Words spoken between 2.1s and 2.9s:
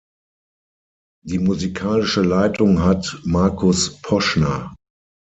Leitung